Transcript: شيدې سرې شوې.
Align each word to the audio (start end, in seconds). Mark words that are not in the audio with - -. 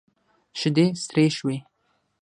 شيدې 0.59 0.85
سرې 1.03 1.25
شوې. 1.37 1.57